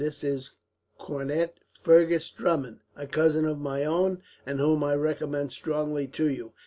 This 0.03 0.23
is 0.23 0.55
Cornet 0.97 1.59
Fergus 1.79 2.31
Drummond, 2.31 2.79
a 2.95 3.05
cousin 3.05 3.45
of 3.45 3.59
my 3.59 3.85
own, 3.85 4.23
and 4.47 4.59
whom 4.59 4.83
I 4.83 4.95
recommend 4.95 5.51
strongly 5.51 6.07
to 6.07 6.27
you. 6.27 6.53